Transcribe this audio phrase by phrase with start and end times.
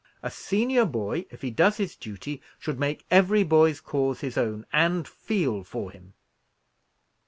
[0.23, 4.65] "A senior boy, if he does his duty, should make every boy's cause his own,
[4.73, 6.15] and 'feel' for him."